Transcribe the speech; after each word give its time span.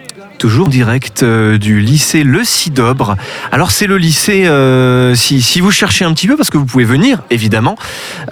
Sí. 0.00 0.09
Toujours 0.40 0.68
direct 0.68 1.22
euh, 1.22 1.58
du 1.58 1.80
lycée 1.80 2.22
Le 2.22 2.44
Cidobre. 2.44 3.16
Alors 3.52 3.70
c'est 3.70 3.86
le 3.86 3.98
lycée, 3.98 4.46
euh, 4.46 5.14
si, 5.14 5.42
si, 5.42 5.60
vous 5.60 5.70
cherchez 5.70 6.04
un 6.04 6.14
petit 6.14 6.26
peu, 6.26 6.36
parce 6.36 6.50
que 6.50 6.56
vous 6.56 6.64
pouvez 6.64 6.84
venir, 6.84 7.22
évidemment, 7.30 7.76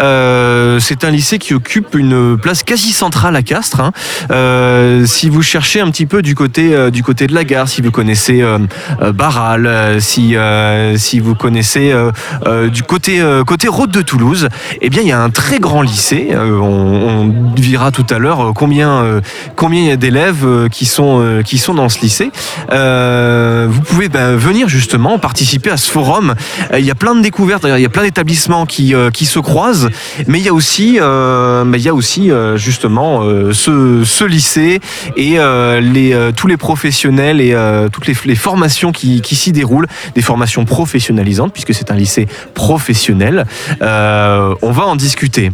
euh, 0.00 0.80
c'est 0.80 1.04
un 1.04 1.10
lycée 1.10 1.38
qui 1.38 1.52
occupe 1.54 1.94
une 1.94 2.38
place 2.38 2.62
quasi 2.62 2.92
centrale 2.92 3.36
à 3.36 3.42
Castres. 3.42 3.80
Hein. 3.80 3.92
Si 5.06 5.28
vous 5.28 5.42
cherchez 5.42 5.80
un 5.80 5.90
petit 5.90 6.06
peu 6.06 6.22
du 6.22 6.34
côté, 6.34 6.90
du 6.90 7.02
côté 7.02 7.26
de 7.26 7.34
la 7.34 7.44
gare, 7.44 7.68
si 7.68 7.82
vous 7.82 7.90
connaissez 7.90 8.42
Barral, 9.14 10.00
si, 10.00 10.34
si 10.96 11.20
vous 11.20 11.34
connaissez 11.34 11.94
du 12.72 12.82
côté, 12.82 13.22
côté 13.46 13.68
route 13.68 13.90
de 13.90 14.02
Toulouse, 14.02 14.48
eh 14.80 14.88
bien 14.88 15.02
il 15.02 15.08
y 15.08 15.12
a 15.12 15.20
un 15.20 15.30
très 15.30 15.58
grand 15.58 15.82
lycée. 15.82 16.30
on, 16.34 16.62
on 16.62 17.34
verra 17.58 17.90
tout 17.90 18.06
à 18.10 18.18
l'heure 18.18 18.52
combien, 18.54 19.20
combien 19.56 19.80
il 19.80 19.86
y 19.88 19.90
a 19.90 19.96
d'élèves 19.96 20.68
qui, 20.70 20.86
sont 20.86 21.42
qui 21.44 21.58
sont 21.58 21.74
dans 21.78 21.88
ce 21.88 22.00
lycée. 22.00 22.30
Euh, 22.70 23.66
vous 23.70 23.80
pouvez 23.80 24.08
ben, 24.08 24.36
venir 24.36 24.68
justement 24.68 25.18
participer 25.18 25.70
à 25.70 25.76
ce 25.76 25.90
forum. 25.90 26.34
Euh, 26.72 26.78
il 26.78 26.84
y 26.84 26.90
a 26.90 26.94
plein 26.94 27.14
de 27.14 27.22
découvertes, 27.22 27.64
il 27.64 27.80
y 27.80 27.86
a 27.86 27.88
plein 27.88 28.02
d'établissements 28.02 28.66
qui, 28.66 28.94
euh, 28.94 29.10
qui 29.10 29.24
se 29.26 29.38
croisent, 29.38 29.88
mais 30.26 30.38
il 30.38 30.44
y 30.44 30.48
a 30.48 30.52
aussi, 30.52 30.98
mais 31.00 31.78
il 31.78 31.84
y 31.84 31.88
a 31.88 31.94
aussi 31.94 32.30
justement 32.56 33.22
ce, 33.52 34.02
ce, 34.04 34.24
lycée 34.24 34.80
et 35.16 35.38
les, 35.80 36.32
tous 36.36 36.46
les 36.46 36.56
professionnels 36.56 37.40
et 37.40 37.56
toutes 37.92 38.06
les, 38.06 38.14
les 38.24 38.34
formations 38.34 38.92
qui, 38.92 39.20
qui 39.20 39.36
s'y 39.36 39.52
déroulent, 39.52 39.86
des 40.14 40.22
formations 40.22 40.64
professionnalisantes 40.64 41.52
puisque 41.52 41.74
c'est 41.74 41.90
un 41.90 41.96
lycée 41.96 42.26
professionnel. 42.54 43.46
on 43.80 44.72
va 44.72 44.84
en 44.84 44.96
discuter. 44.96 45.52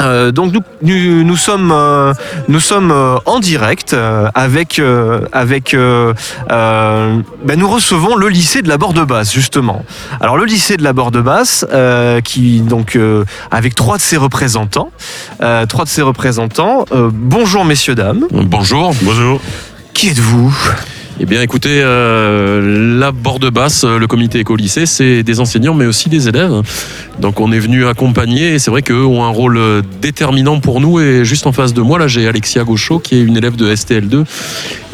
Euh, 0.00 0.32
donc 0.32 0.52
nous, 0.82 1.24
nous, 1.24 1.36
sommes, 1.36 1.72
euh, 1.72 2.12
nous 2.48 2.60
sommes 2.60 2.90
euh, 2.90 3.16
en 3.26 3.40
direct 3.40 3.96
avec, 4.34 4.80
avec 5.32 5.76
ben 5.76 7.24
nous 7.56 7.68
recevons 7.68 8.16
le 8.16 8.28
lycée 8.28 8.62
de 8.62 8.68
la 8.68 8.78
Borde-Basse 8.78 9.32
justement. 9.32 9.84
Alors 10.20 10.36
le 10.36 10.44
lycée 10.44 10.76
de 10.76 10.82
la 10.82 10.92
Borde-Basse 10.92 11.66
qui 12.24 12.60
donc 12.60 12.98
avec 13.50 13.74
trois 13.74 13.96
de 13.96 14.02
ses 14.02 14.16
représentants, 14.16 14.90
trois 15.68 15.84
de 15.84 15.90
ses 15.90 16.02
représentants. 16.02 16.84
bonjour 16.92 17.64
messieurs 17.64 17.94
dames. 17.94 18.26
Bonjour. 18.30 18.94
Bonjour. 19.02 19.40
Qui 19.92 20.08
êtes-vous? 20.08 20.54
Eh 21.20 21.26
bien, 21.26 21.42
écoutez, 21.42 21.80
euh, 21.82 22.98
la 22.98 23.12
borde 23.12 23.48
basse, 23.50 23.84
le 23.84 24.06
comité 24.08 24.40
éco-lycée, 24.40 24.84
c'est 24.84 25.22
des 25.22 25.38
enseignants, 25.38 25.74
mais 25.74 25.86
aussi 25.86 26.08
des 26.08 26.28
élèves. 26.28 26.62
Donc, 27.20 27.38
on 27.38 27.52
est 27.52 27.58
venu 27.60 27.86
accompagner, 27.86 28.54
et 28.54 28.58
c'est 28.58 28.72
vrai 28.72 28.82
qu'eux 28.82 29.04
ont 29.04 29.22
un 29.22 29.28
rôle 29.28 29.60
déterminant 30.02 30.58
pour 30.58 30.80
nous. 30.80 30.98
Et 30.98 31.24
juste 31.24 31.46
en 31.46 31.52
face 31.52 31.72
de 31.72 31.82
moi, 31.82 32.00
là, 32.00 32.08
j'ai 32.08 32.26
Alexia 32.26 32.64
Gauchot, 32.64 32.98
qui 32.98 33.14
est 33.14 33.22
une 33.22 33.36
élève 33.36 33.54
de 33.54 33.72
STL2, 33.72 34.24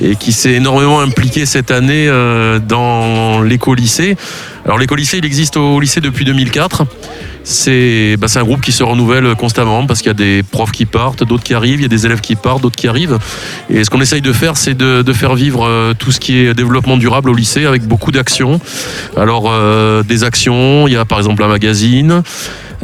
et 0.02 0.16
qui 0.16 0.32
s'est 0.32 0.52
énormément 0.52 1.00
impliquée 1.00 1.46
cette 1.46 1.70
année 1.70 2.06
euh, 2.08 2.58
dans 2.58 3.40
l'éco-lycée. 3.40 4.16
Alors, 4.66 4.78
l'éco-lycée, 4.78 5.18
il 5.18 5.24
existe 5.24 5.56
au 5.56 5.80
lycée 5.80 6.02
depuis 6.02 6.26
2004 6.26 6.84
c'est 7.44 8.16
bah, 8.18 8.26
un 8.34 8.44
groupe 8.44 8.60
qui 8.60 8.72
se 8.72 8.82
renouvelle 8.82 9.34
constamment 9.34 9.86
parce 9.86 10.00
qu'il 10.00 10.08
y 10.08 10.10
a 10.10 10.14
des 10.14 10.42
profs 10.42 10.72
qui 10.72 10.86
partent, 10.86 11.24
d'autres 11.24 11.42
qui 11.42 11.54
arrivent, 11.54 11.80
il 11.80 11.82
y 11.82 11.86
a 11.86 11.88
des 11.88 12.06
élèves 12.06 12.20
qui 12.20 12.36
partent, 12.36 12.62
d'autres 12.62 12.76
qui 12.76 12.88
arrivent. 12.88 13.18
Et 13.68 13.84
ce 13.84 13.90
qu'on 13.90 14.00
essaye 14.00 14.20
de 14.20 14.32
faire, 14.32 14.56
c'est 14.56 14.74
de, 14.74 15.12
faire 15.12 15.34
vivre 15.34 15.66
euh, 15.66 15.92
tout 15.98 16.12
ce 16.12 16.20
qui 16.20 16.38
est 16.38 16.54
développement 16.54 16.96
durable 16.96 17.30
au 17.30 17.34
lycée 17.34 17.66
avec 17.66 17.82
beaucoup 17.82 18.12
d'actions. 18.12 18.60
Alors, 19.16 19.44
euh, 19.48 20.02
des 20.02 20.24
actions, 20.24 20.86
il 20.86 20.92
y 20.92 20.96
a 20.96 21.04
par 21.04 21.18
exemple 21.18 21.42
un 21.42 21.48
magazine. 21.48 22.22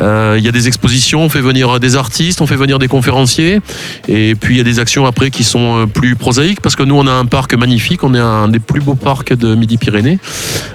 Euh, 0.00 0.36
il 0.38 0.44
y 0.44 0.48
a 0.48 0.52
des 0.52 0.68
expositions, 0.68 1.22
on 1.22 1.28
fait 1.28 1.40
venir 1.40 1.80
des 1.80 1.96
artistes, 1.96 2.40
on 2.40 2.46
fait 2.46 2.56
venir 2.56 2.78
des 2.78 2.88
conférenciers. 2.88 3.60
Et 4.08 4.34
puis 4.34 4.54
il 4.54 4.58
y 4.58 4.60
a 4.60 4.64
des 4.64 4.78
actions 4.78 5.06
après 5.06 5.30
qui 5.30 5.44
sont 5.44 5.82
euh, 5.82 5.86
plus 5.86 6.16
prosaïques 6.16 6.60
parce 6.60 6.76
que 6.76 6.82
nous 6.82 6.96
on 6.96 7.06
a 7.06 7.12
un 7.12 7.26
parc 7.26 7.54
magnifique, 7.54 8.04
on 8.04 8.14
est 8.14 8.20
un 8.20 8.48
des 8.48 8.58
plus 8.58 8.80
beaux 8.80 8.94
parcs 8.94 9.32
de 9.32 9.54
Midi-Pyrénées 9.54 10.18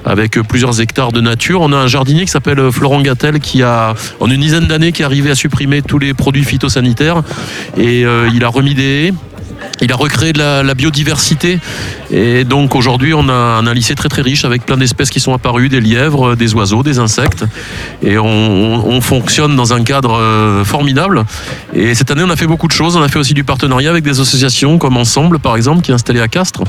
avec 0.05 0.38
euh, 0.38 0.44
plusieurs 0.44 0.81
hectares 0.81 1.11
de 1.11 1.22
nature. 1.22 1.61
On 1.61 1.72
a 1.72 1.78
un 1.78 1.88
jardinier 1.88 2.25
qui 2.25 2.31
s'appelle 2.31 2.72
Florent 2.72 3.01
Gattel 3.01 3.40
qui 3.40 3.63
a 3.63 3.94
en 4.19 4.29
une 4.29 4.41
dizaine 4.41 4.68
d'années 4.68 4.91
qui 4.91 5.01
est 5.01 5.06
arrivé 5.06 5.29
à 5.29 5.35
supprimer 5.35 5.81
tous 5.81 6.00
les 6.00 6.13
produits 6.13 6.44
phytosanitaires 6.44 7.23
et 7.78 8.01
il 8.01 8.44
a 8.44 8.47
remis 8.47 8.73
des 8.73 9.07
haies 9.07 9.13
il 9.81 9.91
a 9.91 9.96
recréé 9.96 10.34
de 10.34 10.40
la, 10.40 10.73
biodiversité 10.73 11.59
et 12.11 12.44
donc 12.44 12.75
aujourd'hui 12.75 13.13
on 13.13 13.29
a 13.29 13.33
un, 13.33 13.73
lycée 13.73 13.95
très 13.95 14.09
très 14.09 14.22
riche 14.22 14.44
avec 14.44 14.66
plein 14.66 14.75
d'espèces 14.75 15.09
qui 15.09 15.22
sont 15.22 15.33
apparues, 15.33 15.69
des 15.69 15.79
lièvres, 15.79 16.35
des 16.35 16.53
oiseaux, 16.53 16.83
des 16.83 16.99
insectes. 16.99 17.45
Et 18.03 18.17
on, 18.17 18.99
fonctionne 19.01 19.55
dans 19.55 19.73
un 19.73 19.83
cadre 19.83 20.13
euh, 20.13 20.63
formidable. 20.63 21.23
Et 21.73 21.95
cette 21.95 22.11
année 22.11 22.22
on 22.23 22.29
a 22.29 22.35
fait 22.35 22.45
beaucoup 22.45 22.67
de 22.67 22.72
choses, 22.72 22.95
on 22.95 23.01
a 23.01 23.07
fait 23.07 23.17
aussi 23.17 23.33
du 23.33 23.44
partenariat 23.44 23.89
avec 23.89 24.03
des 24.03 24.19
associations 24.19 24.77
comme 24.77 24.97
Ensemble 24.97 25.39
par 25.39 25.55
exemple 25.55 25.81
qui 25.81 25.91
est 25.91 25.94
installée 25.94 26.19
à 26.19 26.27
Castres. 26.27 26.63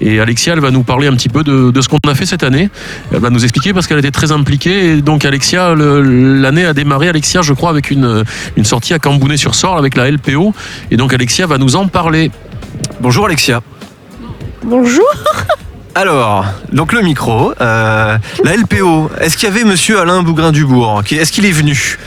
Et 0.00 0.18
Alexia 0.18 0.54
elle 0.54 0.60
va 0.60 0.70
nous 0.70 0.82
parler 0.82 1.06
un 1.06 1.14
petit 1.14 1.28
peu 1.28 1.44
de, 1.44 1.80
ce 1.80 1.88
qu'on 1.88 1.98
a 2.08 2.14
fait 2.14 2.26
cette 2.26 2.42
année, 2.42 2.70
elle 3.12 3.20
va 3.20 3.30
nous 3.30 3.44
expliquer 3.44 3.72
parce 3.72 3.86
qu'elle 3.86 3.98
était 3.98 4.10
très 4.10 4.32
impliquée. 4.32 4.92
Et 4.92 5.02
donc 5.02 5.24
Alexia 5.24 5.74
l'année 5.74 6.64
a 6.64 6.72
démarré 6.72 7.08
Alexia 7.08 7.42
je 7.42 7.52
crois 7.52 7.70
avec 7.70 7.90
une, 7.90 8.24
une 8.56 8.64
sortie 8.64 8.94
à 8.94 8.98
Cambounet-sur-Sorle 8.98 9.78
avec 9.78 9.96
la 9.96 10.10
LPO 10.10 10.54
et 10.90 10.96
donc 10.96 11.12
Alexia 11.12 11.46
va 11.46 11.58
nous 11.58 11.76
en 11.76 11.86
parler. 11.88 12.30
Bonjour 13.00 13.26
Alexia. 13.26 13.62
Bonjour. 14.64 15.04
Alors, 15.94 16.44
donc 16.72 16.92
le 16.92 17.00
micro, 17.00 17.54
euh, 17.58 18.18
la 18.44 18.56
LPO, 18.56 19.10
est-ce 19.18 19.38
qu'il 19.38 19.48
y 19.48 19.52
avait 19.52 19.64
monsieur 19.64 19.98
Alain 19.98 20.22
Bougrain-Dubourg 20.22 21.02
Est-ce 21.10 21.32
qu'il 21.32 21.46
est 21.46 21.52
venu? 21.52 21.98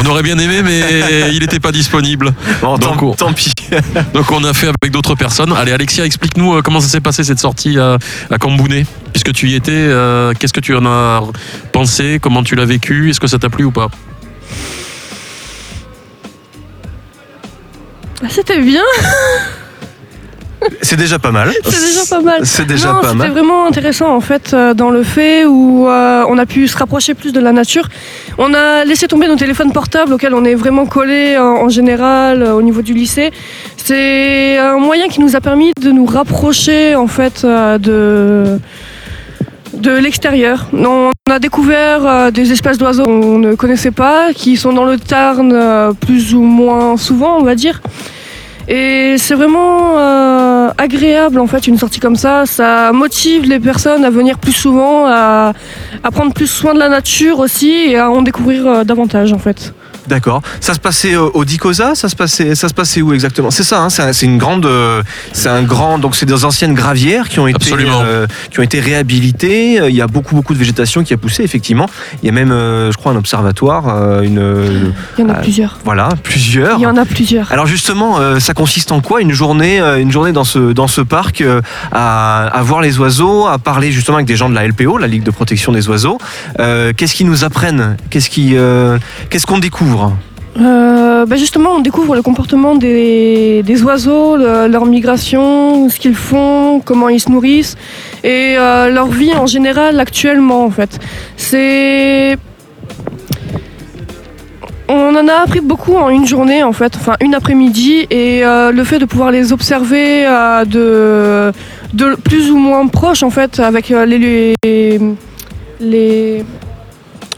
On 0.00 0.06
aurait 0.06 0.22
bien 0.22 0.38
aimé, 0.38 0.62
mais 0.64 1.28
il 1.32 1.40
n'était 1.40 1.60
pas 1.60 1.70
disponible. 1.70 2.32
Bon, 2.62 2.78
donc, 2.78 3.16
tant, 3.18 3.34
pis. 3.34 3.52
donc 4.14 4.30
on 4.30 4.42
a 4.44 4.54
fait 4.54 4.68
avec 4.68 4.90
d'autres 4.90 5.14
personnes. 5.14 5.52
Allez, 5.52 5.72
Alexia, 5.72 6.06
explique-nous 6.06 6.54
euh, 6.54 6.62
comment 6.62 6.80
ça 6.80 6.88
s'est 6.88 7.00
passé 7.00 7.24
cette 7.24 7.38
sortie 7.38 7.78
à, 7.78 7.98
à 8.30 8.38
Cambounet? 8.38 8.86
Puisque 9.12 9.32
tu 9.34 9.48
y 9.50 9.54
étais, 9.54 9.70
euh, 9.72 10.32
qu'est-ce 10.38 10.54
que 10.54 10.60
tu 10.60 10.74
en 10.74 10.86
as 10.86 11.20
pensé? 11.72 12.18
Comment 12.22 12.42
tu 12.42 12.54
l'as 12.54 12.64
vécu? 12.64 13.10
Est-ce 13.10 13.20
que 13.20 13.26
ça 13.26 13.38
t'a 13.38 13.50
plu 13.50 13.64
ou 13.64 13.70
pas? 13.70 13.88
Ah, 18.22 18.28
C'était 18.30 18.60
bien 18.62 18.82
c'est 20.82 20.96
déjà 20.96 21.18
pas 21.18 21.30
mal. 21.30 21.52
C'est 21.64 21.86
déjà 21.86 22.00
pas 22.08 22.20
mal. 22.20 22.40
C'est 22.44 22.66
déjà 22.66 22.88
pas 22.88 23.12
mal. 23.14 23.28
C'était 23.28 23.28
vraiment 23.28 23.66
intéressant 23.66 24.14
en 24.14 24.20
fait 24.20 24.52
euh, 24.52 24.74
dans 24.74 24.90
le 24.90 25.02
fait 25.02 25.44
où 25.44 25.88
euh, 25.88 26.24
on 26.28 26.38
a 26.38 26.46
pu 26.46 26.66
se 26.68 26.76
rapprocher 26.76 27.14
plus 27.14 27.32
de 27.32 27.40
la 27.40 27.52
nature. 27.52 27.88
On 28.38 28.54
a 28.54 28.84
laissé 28.84 29.06
tomber 29.06 29.28
nos 29.28 29.36
téléphones 29.36 29.72
portables 29.72 30.12
auxquels 30.12 30.34
on 30.34 30.44
est 30.44 30.54
vraiment 30.54 30.86
collé 30.86 31.36
en, 31.38 31.68
général 31.68 32.42
euh, 32.42 32.54
au 32.54 32.62
niveau 32.62 32.82
du 32.82 32.94
lycée. 32.94 33.30
C'est 33.76 34.58
un 34.58 34.78
moyen 34.78 35.08
qui 35.08 35.20
nous 35.20 35.36
a 35.36 35.40
permis 35.40 35.72
de 35.80 35.90
nous 35.90 36.06
rapprocher 36.06 36.94
en 36.94 37.06
fait 37.06 37.44
de 37.44 38.58
de 39.74 39.90
l'extérieur. 39.90 40.68
On 40.72 41.12
a 41.30 41.38
découvert 41.38 42.32
des 42.32 42.50
espèces 42.50 42.78
d'oiseaux 42.78 43.04
qu'on 43.04 43.38
ne 43.38 43.54
connaissait 43.54 43.90
pas, 43.90 44.32
qui 44.32 44.56
sont 44.56 44.72
dans 44.72 44.84
le 44.84 44.98
Tarn 44.98 45.94
plus 46.00 46.34
ou 46.34 46.40
moins 46.40 46.96
souvent, 46.96 47.36
on 47.38 47.42
va 47.42 47.54
dire. 47.54 47.82
Et 48.68 49.16
c'est 49.18 49.34
vraiment 49.34 49.96
euh, 49.96 50.70
agréable 50.76 51.38
en 51.38 51.46
fait 51.46 51.66
une 51.66 51.78
sortie 51.78 52.00
comme 52.00 52.16
ça. 52.16 52.46
Ça 52.46 52.92
motive 52.92 53.48
les 53.48 53.60
personnes 53.60 54.04
à 54.04 54.10
venir 54.10 54.38
plus 54.38 54.52
souvent, 54.52 55.06
à, 55.06 55.52
prendre 56.12 56.32
plus 56.32 56.48
soin 56.48 56.74
de 56.74 56.78
la 56.78 56.88
nature 56.88 57.38
aussi 57.38 57.70
et 57.70 57.96
à 57.96 58.10
en 58.10 58.22
découvrir 58.22 58.66
euh, 58.66 58.84
davantage 58.84 59.32
en 59.32 59.38
fait. 59.38 59.72
D'accord. 60.08 60.42
Ça 60.60 60.74
se 60.74 60.78
passait 60.78 61.14
euh, 61.14 61.28
au 61.34 61.44
Dicosa 61.44 61.94
Ça 61.94 62.08
se 62.08 62.16
passait, 62.16 62.54
ça 62.54 62.68
se 62.68 62.74
passait 62.74 63.02
où 63.02 63.12
exactement? 63.12 63.50
C'est 63.50 63.64
ça. 63.64 63.82
Hein, 63.82 63.88
c'est 63.90 64.26
une 64.26 64.38
grande, 64.38 64.66
euh, 64.66 65.02
c'est 65.32 65.48
un 65.48 65.62
grand. 65.62 65.98
Donc 65.98 66.16
c'est 66.16 66.26
des 66.26 66.44
anciennes 66.44 66.74
gravières 66.74 67.28
qui 67.28 67.40
ont 67.40 67.48
été, 67.48 67.72
euh, 67.72 68.26
qui 68.50 68.60
ont 68.60 68.62
été 68.62 68.80
réhabilitées. 68.80 69.80
Il 69.88 69.94
y 69.94 70.00
a 70.00 70.06
beaucoup, 70.06 70.34
beaucoup 70.34 70.54
de 70.54 70.58
végétation 70.58 71.02
qui 71.02 71.12
a 71.12 71.16
poussé 71.16 71.42
effectivement. 71.42 71.86
Il 72.22 72.26
y 72.26 72.28
a 72.28 72.32
même, 72.32 72.50
je 72.50 72.96
crois, 72.96 73.12
un 73.12 73.16
observatoire. 73.16 74.22
Une. 74.22 74.92
Il 75.18 75.24
y 75.24 75.26
en 75.26 75.30
a 75.30 75.34
plusieurs. 75.34 75.78
Voilà, 75.84 76.08
plusieurs. 76.22 76.78
Il 76.78 76.82
y 76.82 76.86
en 76.86 76.96
a 76.96 77.04
plusieurs. 77.04 77.50
Alors 77.52 77.66
justement, 77.66 78.38
ça 78.40 78.54
consiste 78.54 78.92
en 78.92 79.00
quoi? 79.00 79.20
Une 79.20 79.32
journée, 79.32 79.80
une 79.80 80.12
journée 80.12 80.32
dans 80.32 80.44
ce 80.44 80.72
dans 80.72 80.88
ce 80.88 81.00
parc 81.00 81.42
à, 81.92 82.46
à, 82.46 82.62
voir 82.62 82.80
les 82.80 82.98
oiseaux, 82.98 83.46
à 83.46 83.58
parler 83.58 83.90
justement 83.92 84.16
avec 84.16 84.26
des 84.26 84.36
gens 84.36 84.48
de 84.48 84.54
la 84.54 84.66
LPO, 84.66 84.98
la 84.98 85.06
Ligue 85.06 85.22
de 85.22 85.30
protection 85.30 85.72
des 85.72 85.88
oiseaux. 85.88 86.18
qu'est-ce 86.56 87.14
qu'ils 87.14 87.26
nous 87.26 87.44
apprennent? 87.44 87.96
Qu'est-ce 88.10 88.30
qui, 88.30 88.54
qu'est-ce 89.30 89.46
qu'on 89.46 89.58
découvre? 89.58 89.95
Euh, 90.58 91.26
bah, 91.26 91.36
justement, 91.36 91.72
on 91.76 91.80
découvre 91.80 92.14
le 92.14 92.22
comportement 92.22 92.74
des, 92.74 93.82
oiseaux, 93.84 94.36
leur 94.36 94.86
migration, 94.86 95.88
ce 95.88 95.98
qu'ils 95.98 96.14
font, 96.14 96.80
comment 96.84 97.08
ils 97.08 97.20
se 97.20 97.30
nourrissent 97.30 97.76
et 98.24 98.56
euh, 98.56 98.88
leur 98.90 99.08
vie 99.08 99.34
en 99.34 99.46
général 99.46 100.00
actuellement 100.00 100.64
en 100.64 100.70
fait. 100.70 100.98
C'est 101.36 102.36
on 104.88 105.16
en 105.16 105.28
a 105.28 105.42
appris 105.42 105.60
beaucoup 105.60 105.96
en 105.96 106.08
une 106.08 106.26
journée 106.26 106.62
en 106.62 106.72
fait, 106.72 106.94
enfin 106.96 107.16
une 107.20 107.34
après-midi 107.34 108.06
et 108.08 108.44
euh, 108.44 108.70
le 108.70 108.84
fait 108.84 108.98
de 108.98 109.04
pouvoir 109.04 109.32
les 109.32 109.52
observer 109.52 110.24
de, 110.66 111.52
de 111.92 112.14
plus 112.14 112.50
ou 112.50 112.56
moins 112.56 112.86
proche 112.86 113.22
en 113.22 113.30
fait 113.30 113.58
avec 113.60 113.88
les, 113.88 114.54
les 114.62 116.44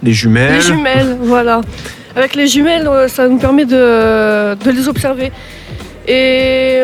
les 0.02 0.12
jumelles. 0.12 0.54
Les 0.54 0.60
jumelles, 0.60 1.16
voilà. 1.20 1.62
Avec 2.18 2.34
les 2.34 2.48
jumelles, 2.48 2.88
euh, 2.88 3.06
ça 3.06 3.28
nous 3.28 3.38
permet 3.38 3.64
de, 3.64 4.56
les 4.70 4.88
observer. 4.88 5.30
Et 6.06 6.82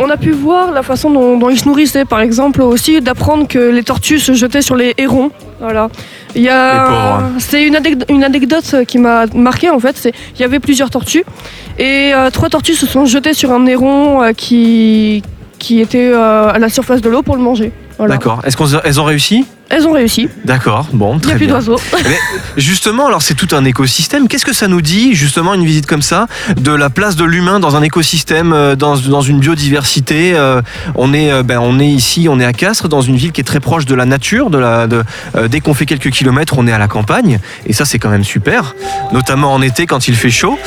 on 0.00 0.08
a 0.08 0.16
pu 0.16 0.30
voir 0.30 0.72
la 0.72 0.82
façon 0.82 1.10
dont, 1.10 1.36
dont 1.36 1.50
ils 1.50 1.58
se 1.58 1.68
nourrissaient, 1.68 2.06
par 2.06 2.20
exemple, 2.20 2.62
aussi 2.62 3.00
d'apprendre 3.00 3.46
que 3.46 3.58
les 3.58 3.82
tortues 3.82 4.18
se 4.18 4.32
jetaient 4.32 4.62
sur 4.62 4.74
les 4.74 4.94
hérons. 4.96 5.30
Voilà. 5.60 5.90
Il 6.34 6.42
y 6.42 6.48
a, 6.48 7.20
c'est 7.38 7.62
une, 7.62 7.76
anecd- 7.76 8.04
une 8.08 8.24
anecdote 8.24 8.84
qui 8.88 8.98
m'a 8.98 9.26
marqué 9.34 9.68
en 9.70 9.78
fait. 9.78 9.96
C'est, 9.96 10.12
il 10.34 10.40
y 10.40 10.44
avait 10.44 10.60
plusieurs 10.60 10.88
tortues 10.90 11.24
et 11.78 12.12
euh, 12.14 12.30
trois 12.30 12.48
tortues 12.48 12.74
se 12.74 12.86
sont 12.86 13.04
jetées 13.04 13.34
sur 13.34 13.52
un 13.52 13.64
héron 13.66 14.22
euh, 14.22 14.32
qui 14.32 15.22
qui 15.58 15.80
était 15.80 16.10
euh, 16.12 16.48
à 16.48 16.58
la 16.58 16.68
surface 16.68 17.00
de 17.02 17.08
l'eau 17.08 17.22
pour 17.22 17.36
le 17.36 17.42
manger. 17.42 17.70
Voilà. 17.98 18.14
D'accord. 18.14 18.40
Est-ce 18.44 18.56
qu'elles 18.56 18.98
ont 19.00 19.04
réussi? 19.04 19.44
Elles 19.72 19.86
ont 19.86 19.92
réussi. 19.92 20.28
D'accord. 20.44 20.86
Bon, 20.92 21.14
Il 21.14 21.16
n'y 21.16 21.20
très 21.22 21.32
a 21.32 21.36
plus 21.36 21.46
bien. 21.46 21.54
d'oiseaux. 21.54 21.80
Justement, 22.58 23.06
alors 23.06 23.22
c'est 23.22 23.34
tout 23.34 23.48
un 23.56 23.64
écosystème. 23.64 24.28
Qu'est-ce 24.28 24.44
que 24.44 24.52
ça 24.54 24.68
nous 24.68 24.82
dit, 24.82 25.14
justement, 25.14 25.54
une 25.54 25.64
visite 25.64 25.86
comme 25.86 26.02
ça, 26.02 26.26
de 26.56 26.72
la 26.72 26.90
place 26.90 27.16
de 27.16 27.24
l'humain 27.24 27.58
dans 27.58 27.74
un 27.74 27.82
écosystème, 27.82 28.52
euh, 28.52 28.76
dans, 28.76 28.98
dans 28.98 29.22
une 29.22 29.38
biodiversité 29.38 30.34
euh, 30.34 30.60
On 30.94 31.14
est, 31.14 31.32
euh, 31.32 31.42
ben, 31.42 31.58
on 31.58 31.80
est 31.80 31.88
ici, 31.88 32.26
on 32.28 32.38
est 32.38 32.44
à 32.44 32.52
Castres, 32.52 32.88
dans 32.88 33.00
une 33.00 33.16
ville 33.16 33.32
qui 33.32 33.40
est 33.40 33.44
très 33.44 33.60
proche 33.60 33.86
de 33.86 33.94
la 33.94 34.04
nature. 34.04 34.50
De 34.50 34.58
la, 34.58 34.86
de, 34.86 35.02
euh, 35.36 35.48
dès 35.48 35.60
qu'on 35.60 35.72
fait 35.72 35.86
quelques 35.86 36.10
kilomètres, 36.10 36.54
on 36.58 36.66
est 36.66 36.72
à 36.72 36.78
la 36.78 36.88
campagne, 36.88 37.38
et 37.66 37.72
ça 37.72 37.86
c'est 37.86 37.98
quand 37.98 38.10
même 38.10 38.24
super. 38.24 38.74
Notamment 39.12 39.54
en 39.54 39.62
été, 39.62 39.86
quand 39.86 40.06
il 40.06 40.14
fait 40.16 40.30
chaud, 40.30 40.58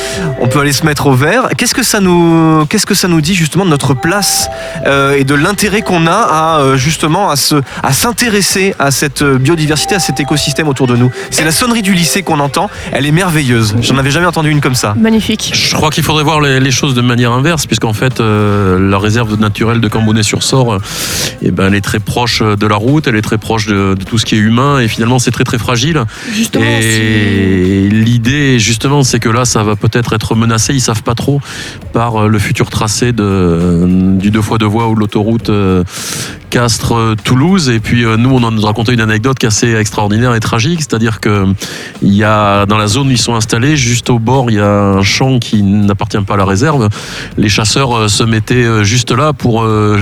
on 0.42 0.48
peut 0.48 0.62
aller 0.62 0.74
se 0.74 0.84
mettre 0.86 1.06
au 1.06 1.14
vert. 1.14 1.50
Qu'est-ce 1.58 1.76
que 1.76 1.84
ça 1.84 2.00
nous, 2.00 2.66
qu'est-ce 2.70 2.88
que 2.88 2.96
ça 2.96 3.08
nous 3.08 3.22
dit 3.22 3.36
justement 3.36 3.66
de 3.66 3.70
notre 3.70 3.94
place 3.94 4.50
euh, 4.88 5.16
et 5.16 5.24
de 5.24 5.36
l'intérêt 5.36 5.84
qu'on 5.84 6.08
a 6.08 6.12
à 6.12 6.76
justement 6.76 7.30
à 7.30 7.36
se, 7.36 7.56
à 7.84 7.94
s'intéresser 7.94 8.74
à 8.80 8.90
cette 8.96 9.22
euh, 9.22 9.38
biodiversité, 9.38 9.96
à 9.96 10.00
cet 10.00 10.20
écosystème 10.20 10.68
autour 10.68 10.88
de 10.88 10.96
nous. 10.96 11.12
C'est 11.30 11.44
la 11.44 11.52
sonnerie 11.52 11.82
du 11.82 11.94
lycée 11.94 12.24
qu'on 12.24 12.40
entend. 12.40 12.70
Elle 12.92 13.06
est 13.06 13.12
merveilleuse. 13.12 13.76
J'en 13.82 13.98
avais 13.98 14.12
jamais 14.12 14.26
entendu 14.26 14.50
une 14.50 14.62
comme 14.62 14.76
ça. 14.76 14.96
Magnifique. 14.98 15.52
Je 15.54 15.76
crois 15.76 15.90
qu'il 15.92 16.04
faudrait 16.04 16.24
voir 16.24 16.42
les, 16.42 16.60
les 16.60 16.72
choses 16.72 16.96
de 16.96 17.02
manière 17.02 17.32
inverse, 17.32 17.66
puisqu'en 17.66 17.94
fait, 17.94 18.20
euh, 18.20 18.80
la 18.80 18.98
réserve 18.98 19.40
naturelle 19.40 19.82
de 19.82 19.88
Cambonnet-sur-Sort, 19.88 20.74
euh, 20.74 20.80
eh 21.42 21.52
ben, 21.52 21.68
elle 21.68 21.76
est 21.76 21.82
très 21.82 22.00
proche 22.00 22.42
de 22.42 22.68
la 22.68 22.76
route, 22.76 23.08
elle 23.08 23.16
est 23.16 23.22
très 23.22 23.38
proche 23.38 23.68
de, 23.68 23.96
de 24.00 24.04
tout 24.04 24.18
ce 24.18 24.26
qui 24.26 24.36
est 24.36 24.40
humain, 24.40 24.80
et 24.80 24.88
finalement, 24.88 25.20
c'est 25.20 25.32
très 25.32 25.44
très 25.44 25.58
fragile. 25.58 26.02
Justement, 26.34 26.64
Et 26.66 27.90
l'idée, 27.92 28.60
justement, 28.60 29.04
c'est 29.04 29.20
que 29.20 29.30
là, 29.30 29.46
ça 29.46 29.64
va 29.64 29.76
peut-être 29.76 30.14
être 30.14 30.36
menacé. 30.36 30.74
Ils 30.74 30.82
savent 30.82 31.04
pas 31.04 31.16
trop 31.16 31.42
par 31.94 32.24
euh, 32.24 32.28
le 32.28 32.40
futur 32.40 32.70
tracé 32.70 33.12
de, 33.12 33.86
du 34.18 34.32
deux 34.32 34.42
fois 34.42 34.58
deux 34.58 34.66
voies 34.66 34.88
ou 34.88 34.96
de 34.96 35.00
l'autoroute 35.02 35.50
euh, 35.50 35.84
Castres-Toulouse. 36.50 37.70
Et 37.70 37.80
puis, 37.80 38.06
euh, 38.06 38.18
nous, 38.18 38.32
on 38.32 38.52
nous 38.52 38.62
racontait 38.62 38.94
une 38.94 39.02
anecdote 39.02 39.38
qui 39.38 39.46
est 39.46 39.50
assez 39.50 39.76
extraordinaire 39.76 40.36
et 40.36 40.40
tragique. 40.40 40.80
C'est-à-dire 40.82 41.20
que 41.20 41.46
il 42.02 42.14
y 42.14 42.24
a, 42.24 42.66
dans 42.66 42.78
la 42.78 42.88
zone 42.88 43.08
où 43.08 43.12
ils 43.12 43.18
sont 43.18 43.36
installés, 43.36 43.76
juste 43.76 44.10
au 44.10 44.20
bord, 44.20 44.50
il 44.50 44.58
y 44.58 44.60
a 44.60 44.68
un 44.68 45.04
champ 45.04 45.40
qui 45.40 45.64
n'appartient 45.64 46.18
pas 46.20 46.36
à 46.36 46.38
la 46.38 46.46
réserve. 46.46 46.90
Les 47.38 47.50
chasseurs 47.50 47.96
euh, 47.96 48.08
se 48.08 48.24
mettaient 48.24 48.64
euh, 48.64 48.84
juste 48.84 49.12
là 49.12 49.34
pour 49.34 49.64
euh, 49.64 50.02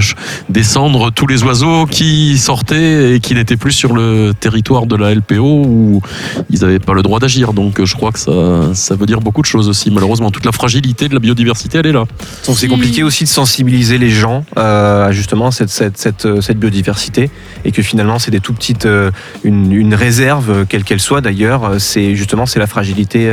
descendre 0.50 1.12
tous 1.12 1.28
les 1.28 1.44
oiseaux 1.44 1.86
qui 1.86 2.38
sortaient 2.38 3.16
et 3.16 3.20
qui 3.20 3.36
n'étaient 3.36 3.58
plus 3.58 3.72
sur 3.72 3.94
le 3.94 4.34
territoire 4.40 4.86
de 4.86 4.96
la 4.96 5.14
LPO 5.14 5.40
où 5.40 6.02
ils 6.50 6.62
n'avaient 6.62 6.80
pas 6.80 6.94
le 6.94 7.02
droit 7.02 7.20
d'agir. 7.20 7.54
Donc 7.54 7.80
euh, 7.80 7.86
je 7.86 7.96
crois 7.96 8.12
que 8.12 8.20
ça, 8.20 8.74
ça 8.74 8.96
veut 8.96 9.06
dire 9.06 9.22
beaucoup 9.22 9.42
de 9.42 9.48
choses 9.48 9.70
aussi. 9.70 9.92
Malheureusement, 9.92 10.32
toute 10.32 10.46
la 10.46 10.52
fragilité 10.52 11.08
de 11.08 11.14
la 11.14 11.20
biodiversité, 11.20 11.80
elle 11.80 11.88
est 11.88 11.92
là. 11.92 12.06
Donc 12.48 12.58
c'est 12.58 12.68
compliqué 12.68 13.04
aussi 13.04 13.24
de 13.24 13.30
sensibiliser 13.30 13.98
les 13.98 14.10
gens 14.10 14.46
euh, 14.58 15.08
à 15.08 15.12
justement 15.12 15.52
cette, 15.52 15.70
cette, 15.70 15.98
cette, 15.98 16.26
euh, 16.34 16.42
cette 16.42 16.60
biodiversité 16.60 17.30
et 17.66 17.72
que 17.72 17.82
finalement 17.82 18.20
c'est 18.20 18.32
des 18.32 18.40
tout 18.40 18.54
petites 18.54 18.86
euh, 18.86 19.12
une, 19.44 19.72
une 19.72 19.96
réserve 19.96 20.52
euh, 20.52 20.66
quelle 20.68 20.84
qu'elle 20.84 21.00
soit 21.00 21.22
d'ailleurs 21.22 21.80
c'est 21.80 22.16
justement 22.16 22.46
c'est 22.46 22.60
la 22.60 22.68
fragilité 22.68 23.32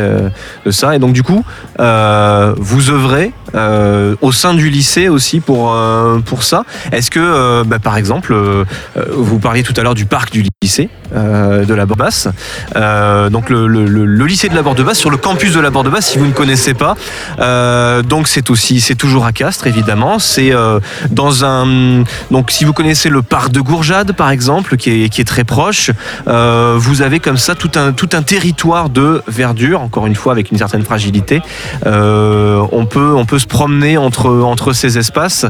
de 0.65 0.71
ça. 0.71 0.95
Et 0.95 0.99
donc 0.99 1.13
du 1.13 1.23
coup 1.23 1.45
vous 1.79 2.91
œuvrez 2.91 3.33
euh, 3.55 4.15
au 4.21 4.33
sein 4.33 4.55
du 4.55 4.69
lycée 4.71 5.09
aussi 5.09 5.41
pour 5.41 5.73
euh, 5.75 6.19
pour 6.21 6.43
ça 6.43 6.65
est-ce 6.93 7.11
que 7.11 7.19
euh, 7.21 7.65
bah, 7.67 7.79
par 7.79 7.97
exemple 7.97 8.33
euh, 8.33 8.65
euh, 8.97 9.05
vous 9.11 9.39
parliez 9.39 9.63
tout 9.63 9.75
à 9.77 9.83
l'heure 9.83 9.95
du 9.95 10.07
parc 10.07 10.33
du 10.33 10.45
lycée 10.63 10.89
euh, 11.17 11.65
de 11.65 11.75
la 11.75 11.87
Bordebasse 11.87 12.29
donc 13.31 13.51
le, 13.51 13.67
le- 13.67 13.87
le- 13.87 14.27
lycée 14.27 14.49
de 14.49 14.55
la 14.55 14.63
Bordebasse 14.63 14.99
sur 14.99 15.11
le 15.11 15.17
campus 15.17 15.53
de 15.55 15.61
la 15.61 15.71
Bordebasse 15.71 16.07
si 16.07 16.19
vous 16.19 16.27
ne 16.27 16.33
connaissez 16.33 16.75
pas 16.75 16.95
donc 18.03 18.29
c'est 18.29 18.51
aussi, 18.51 18.81
c'est 18.81 18.95
toujours 18.95 19.25
à 19.27 19.33
Castres 19.33 19.67
évidemment. 19.67 20.19
C'est 20.19 20.53
dans 21.11 21.45
un, 21.45 22.05
donc 22.31 22.51
si 22.51 22.65
vous 22.65 22.73
connaissez 22.73 23.09
le 23.09 23.23
parc 23.23 23.51
de 23.53 23.61
Gourjade 23.61 24.13
par 24.13 24.31
exemple, 24.31 24.77
qui 24.77 25.05
est, 25.05 25.09
qui 25.09 25.21
est 25.21 25.25
très 25.25 25.45
proche, 25.45 25.91
vous 26.27 27.03
avez 27.03 27.19
comme 27.21 27.37
ça 27.37 27.55
tout 27.55 27.71
un, 27.77 27.93
tout 27.93 28.09
un 28.13 28.23
territoire 28.23 28.89
de 28.91 29.23
verdure, 29.27 29.81
encore 29.81 30.07
une 30.07 30.15
fois 30.15 30.33
avec 30.33 30.51
une 30.53 30.59
certaine 30.59 30.83
fragilité. 30.85 31.43
On 31.85 32.87
peut, 32.89 33.13
on 33.17 33.25
peut 33.25 33.39
se 33.41 33.47
promener 33.47 33.99
entre, 33.99 34.29
entre 34.29 34.73
ces 34.73 34.99
espaces. 34.99 35.47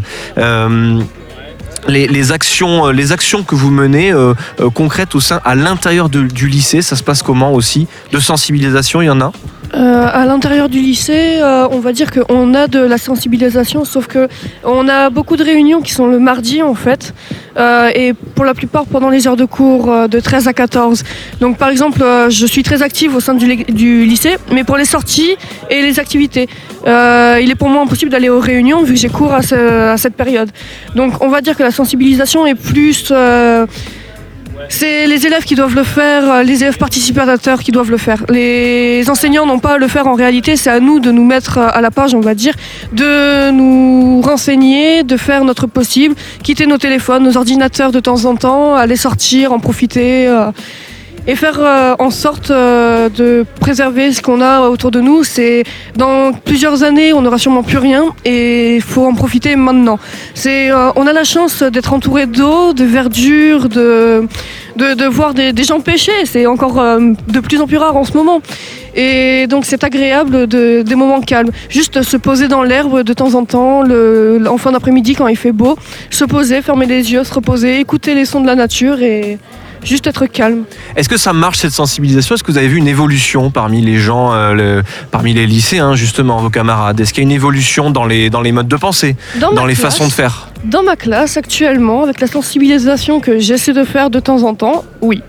Les, 1.88 2.32
actions, 2.32 2.86
euh, 2.86 2.92
les 2.92 3.12
actions 3.12 3.42
que 3.42 3.54
vous 3.54 3.70
menez 3.70 4.12
euh, 4.12 4.34
euh, 4.60 4.70
concrètes 4.70 5.14
au 5.14 5.20
sein, 5.20 5.40
à 5.44 5.54
l'intérieur 5.54 6.08
du 6.08 6.46
lycée, 6.46 6.82
ça 6.82 6.96
se 6.96 7.02
passe 7.02 7.22
comment 7.22 7.52
aussi? 7.52 7.86
De 8.12 8.18
sensibilisation, 8.18 9.02
il 9.02 9.06
y 9.06 9.10
en 9.10 9.20
a? 9.20 9.32
Euh, 9.72 10.08
à 10.12 10.26
l'intérieur 10.26 10.68
du 10.68 10.80
lycée, 10.80 11.38
on 11.70 11.78
va 11.78 11.92
dire 11.92 12.10
qu'on 12.10 12.54
a 12.54 12.66
de 12.66 12.80
la 12.80 12.98
sensibilisation, 12.98 13.84
sauf 13.84 14.08
que 14.08 14.28
on 14.64 14.88
a 14.88 15.10
beaucoup 15.10 15.36
de 15.36 15.44
réunions 15.44 15.80
qui 15.80 15.92
sont 15.92 16.08
le 16.08 16.18
mardi 16.18 16.60
en 16.60 16.74
fait, 16.74 17.14
et 17.56 18.12
pour 18.34 18.44
la 18.44 18.54
plupart 18.54 18.86
pendant 18.86 19.10
les 19.10 19.28
heures 19.28 19.36
de 19.36 19.44
cours 19.44 20.08
de 20.08 20.18
13 20.18 20.48
à 20.48 20.52
14. 20.52 21.04
Donc 21.40 21.56
par 21.56 21.68
exemple, 21.68 22.02
je 22.30 22.46
suis 22.46 22.64
très 22.64 22.82
active 22.82 23.14
au 23.14 23.20
sein 23.20 23.34
du, 23.34 24.04
lycée, 24.06 24.38
mais 24.50 24.64
pour 24.64 24.76
les 24.76 24.84
sorties 24.84 25.36
et 25.70 25.82
les 25.82 26.00
activités, 26.00 26.48
il 26.84 27.48
est 27.48 27.56
pour 27.56 27.68
moi 27.68 27.82
impossible 27.82 28.10
d'aller 28.10 28.28
aux 28.28 28.40
réunions 28.40 28.82
vu 28.82 28.94
que 28.94 28.98
j'ai 28.98 29.08
cours 29.08 29.32
à, 29.32 29.38
à 29.92 29.96
cette 29.98 30.16
période. 30.16 30.50
Donc 30.96 31.22
on 31.22 31.28
va 31.28 31.42
dire 31.42 31.56
que 31.56 31.62
la 31.62 31.70
sensibilisation 31.80 32.40
plus... 32.54 33.08
euh, 33.10 33.66
c'est 34.68 35.06
les 35.06 35.26
élèves 35.26 35.44
qui 35.44 35.54
doivent 35.54 35.74
le 35.74 35.82
faire, 35.82 36.22
euh, 36.30 36.42
les 36.42 36.62
élèves 36.62 36.76
participateurs 36.76 37.60
qui 37.64 37.72
doivent 37.72 37.90
le 37.90 37.96
faire. 37.96 38.20
Les 38.28 39.08
enseignants 39.08 39.46
n'ont 39.46 39.58
pas 39.58 39.74
à 39.74 39.78
le 39.78 39.88
faire 39.88 40.06
en 40.06 40.14
réalité, 40.14 40.56
c'est 40.56 40.70
à 40.70 40.80
nous 40.80 41.00
de 41.00 41.10
nous 41.10 41.24
mettre 41.24 41.56
euh, 41.58 41.78
à 41.78 41.80
la 41.80 41.90
page, 41.90 42.12
on 42.14 42.20
va 42.20 42.34
dire, 42.34 42.54
de 42.92 43.50
nous 43.50 44.20
renseigner, 44.20 45.02
de 45.02 45.16
faire 45.16 45.42
notre 45.44 45.66
possible, 45.66 46.14
quitter 46.42 46.66
nos 46.66 46.78
téléphones, 46.78 47.22
nos 47.22 47.36
ordinateurs 47.36 47.90
de 47.90 48.00
temps 48.00 48.22
en 48.26 48.34
temps, 48.36 48.74
aller 48.74 48.96
sortir, 48.96 49.52
en 49.52 49.60
profiter. 49.60 50.28
Et 51.26 51.36
faire 51.36 51.58
euh, 51.60 51.94
en 51.98 52.10
sorte 52.10 52.50
euh, 52.50 53.08
de 53.08 53.44
préserver 53.60 54.12
ce 54.12 54.22
qu'on 54.22 54.40
a 54.40 54.68
autour 54.68 54.90
de 54.90 55.00
nous. 55.00 55.24
C'est 55.24 55.64
dans 55.96 56.32
plusieurs 56.32 56.82
années, 56.82 57.12
on 57.12 57.22
n'aura 57.22 57.38
sûrement 57.38 57.62
plus 57.62 57.78
rien 57.78 58.06
et 58.24 58.76
il 58.76 58.82
faut 58.82 59.06
en 59.06 59.14
profiter 59.14 59.56
maintenant. 59.56 59.98
C'est, 60.34 60.70
euh, 60.70 60.90
on 60.96 61.06
a 61.06 61.12
la 61.12 61.24
chance 61.24 61.62
d'être 61.62 61.92
entouré 61.92 62.26
d'eau, 62.26 62.72
de 62.72 62.84
verdure, 62.84 63.68
de, 63.68 64.26
de, 64.76 65.06
voir 65.06 65.34
des, 65.34 65.52
gens 65.64 65.80
pêcher. 65.80 66.12
C'est 66.24 66.46
encore 66.46 66.76
de 66.76 67.40
plus 67.40 67.60
en 67.60 67.66
plus 67.66 67.76
rare 67.76 67.96
en 67.96 68.04
ce 68.04 68.16
moment. 68.16 68.40
Et 68.94 69.46
donc 69.46 69.66
c'est 69.66 69.84
agréable 69.84 70.46
de, 70.46 70.82
des 70.82 70.94
moments 70.94 71.20
calmes. 71.20 71.50
Juste 71.68 72.02
se 72.02 72.16
poser 72.16 72.48
dans 72.48 72.62
l'herbe 72.62 73.02
de 73.02 73.12
temps 73.12 73.34
en 73.34 73.44
temps, 73.44 73.84
en 73.84 74.58
fin 74.58 74.72
d'après-midi 74.72 75.14
quand 75.14 75.28
il 75.28 75.36
fait 75.36 75.52
beau, 75.52 75.76
se 76.10 76.24
poser, 76.24 76.62
fermer 76.62 76.86
les 76.86 77.12
yeux, 77.12 77.24
se 77.24 77.34
reposer, 77.34 77.78
écouter 77.78 78.14
les 78.14 78.24
sons 78.24 78.40
de 78.40 78.46
la 78.46 78.56
nature 78.56 79.00
et 79.02 79.38
juste 79.84 80.06
être 80.06 80.26
calme. 80.26 80.64
Est-ce 80.96 81.08
que 81.08 81.16
ça 81.16 81.32
marche 81.32 81.58
cette 81.58 81.72
sensibilisation? 81.72 82.34
Est-ce 82.34 82.44
que 82.44 82.52
vous 82.52 82.58
avez 82.58 82.68
vu 82.68 82.76
une 82.78 82.88
évolution 82.88 83.50
parmi 83.50 83.80
les 83.80 83.98
gens, 83.98 84.32
euh, 84.32 84.52
le- 84.52 84.82
parmi 85.10 85.32
les 85.34 85.46
lycéens 85.46 85.94
justement, 85.94 86.38
vos 86.38 86.50
camarades? 86.50 87.00
Est-ce 87.00 87.12
qu'il 87.12 87.22
y 87.22 87.26
a 87.26 87.28
une 87.28 87.34
évolution 87.34 87.90
dans 87.90 88.04
les, 88.06 88.30
dans 88.30 88.40
les 88.40 88.52
modes 88.52 88.68
de 88.68 88.76
pensée, 88.76 89.16
Dans, 89.36 89.66
les 89.66 89.74
classe- 89.74 89.94
façons 89.94 90.06
de 90.06 90.12
faire? 90.12 90.48
Dans 90.64 90.82
ma 90.82 90.96
classe 90.96 91.36
actuellement, 91.36 92.02
avec 92.02 92.20
la 92.20 92.26
sensibilisation 92.26 93.20
que 93.20 93.38
j'essaie 93.38 93.72
de 93.72 93.84
faire 93.84 94.10
de 94.10 94.20
temps 94.20 94.42
en 94.42 94.54
temps, 94.54 94.84
oui. 95.00 95.22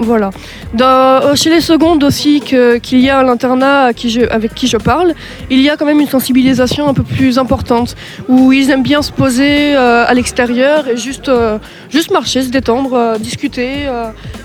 Voilà. 0.00 0.30
Dans- 0.72 0.86
euh, 1.22 1.34
chez 1.34 1.50
les 1.50 1.60
secondes 1.60 2.02
aussi 2.04 2.40
qu'il 2.40 3.00
y 3.00 3.10
a 3.10 3.18
à 3.18 3.22
l'internat 3.22 3.82
avec 4.30 4.54
qui 4.54 4.66
je 4.66 4.76
parle, 4.78 5.12
il 5.50 5.60
y 5.60 5.68
a 5.68 5.76
quand 5.76 5.84
même 5.84 6.00
une 6.00 6.08
sensibilisation 6.08 6.88
un 6.88 6.94
peu 6.94 7.02
plus 7.02 7.38
importante, 7.38 7.94
où 8.28 8.50
ils 8.52 8.70
aiment 8.70 8.82
bien 8.82 9.02
se 9.02 9.12
poser 9.12 9.76
euh, 9.76 10.06
à 10.06 10.14
l'extérieur 10.14 10.88
et 10.88 10.96
juste, 10.96 11.28
euh, 11.28 11.58
juste 11.90 12.10
marcher, 12.10 12.42
se 12.42 12.48
détendre, 12.48 12.94
euh, 12.94 13.18
discuter, 13.18 13.68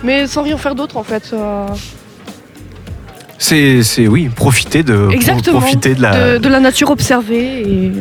mais 0.04 0.28
sans 0.28 0.44
rien 0.44 0.58
faire 0.58 0.76
d'autre 0.76 0.98
en 0.98 1.04
fait. 1.04 1.34
C'est, 3.38 4.08
oui, 4.08 4.30
profiter 4.30 4.84
de, 4.84 5.10
Exactement. 5.12 5.60
profiter 5.60 5.94
de 5.96 6.02
la. 6.02 6.34
de, 6.34 6.38
de 6.40 6.50
la 6.50 6.60
nature 6.60 6.90
observée. 6.90 7.62
Et... 7.62 7.92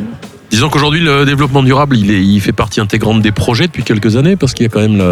Disons 0.54 0.68
qu'aujourd'hui, 0.68 1.00
le 1.00 1.24
développement 1.24 1.64
durable, 1.64 1.96
il, 1.96 2.40
fait 2.40 2.52
partie 2.52 2.80
intégrante 2.80 3.20
des 3.20 3.32
projets 3.32 3.66
depuis 3.66 3.82
quelques 3.82 4.16
années, 4.16 4.36
parce 4.36 4.54
qu'il 4.54 4.62
y 4.62 4.68
a 4.68 4.68
quand 4.68 4.82
même 4.82 5.02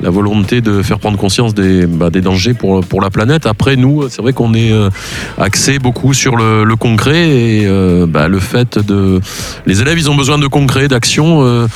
la, 0.00 0.08
volonté 0.08 0.60
de 0.60 0.82
faire 0.82 1.00
prendre 1.00 1.18
conscience 1.18 1.52
des, 1.52 1.84
bah, 1.84 2.10
dangers 2.10 2.54
pour, 2.54 3.00
la 3.02 3.10
planète. 3.10 3.46
Après, 3.46 3.74
nous, 3.74 4.08
c'est 4.08 4.22
vrai 4.22 4.32
qu'on 4.32 4.54
est 4.54 4.70
euh, 4.70 4.88
axé 5.36 5.80
beaucoup 5.80 6.14
sur 6.14 6.36
le, 6.36 6.62
le 6.62 6.76
concret 6.76 7.28
et 7.28 7.66
euh, 7.66 8.06
bah, 8.06 8.28
le 8.28 8.38
fait 8.38 8.78
de... 8.78 9.20
Les 9.66 9.80
élèves, 9.80 9.98
ils 9.98 10.10
ont 10.12 10.14
besoin 10.14 10.38
de 10.38 10.46
concret, 10.46 10.86
d'action. 10.86 11.42
euh, 11.42 11.66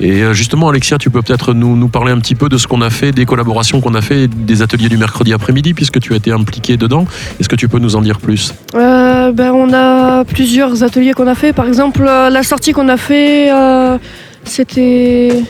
et 0.00 0.22
justement, 0.32 0.70
Alexia, 0.70 0.96
tu 0.96 1.10
peux 1.10 1.20
peut-être 1.20 1.52
nous, 1.52 1.88
parler 1.88 2.12
un 2.12 2.18
petit 2.20 2.34
peu 2.34 2.48
de 2.48 2.56
ce 2.56 2.66
qu'on 2.66 2.80
a 2.80 2.88
fait, 2.88 3.12
des 3.12 3.26
collaborations 3.26 3.82
qu'on 3.82 3.94
a 3.94 4.02
fait, 4.02 4.28
des 4.28 4.62
ateliers 4.62 4.88
du 4.88 4.96
mercredi 4.96 5.34
après-midi, 5.34 5.74
puisque 5.74 6.00
tu 6.00 6.14
as 6.14 6.16
été 6.16 6.32
impliqué 6.32 6.78
dedans. 6.78 7.06
Est-ce 7.38 7.50
que 7.50 7.56
tu 7.56 7.68
peux 7.68 7.78
nous 7.78 7.96
en 7.96 8.00
dire 8.00 8.18
plus? 8.18 8.54
Ben, 8.72 9.52
on 9.52 9.72
a 9.74 10.05
plusieurs 10.24 10.82
ateliers 10.82 11.12
qu'on 11.12 11.26
a 11.26 11.34
fait. 11.34 11.52
Par 11.52 11.66
exemple, 11.66 12.04
euh, 12.06 12.30
la 12.30 12.42
sortie 12.42 12.72
qu'on 12.72 12.88
a 12.88 12.96
fait, 12.96 13.50
euh, 13.50 13.98
c'était. 14.44 15.42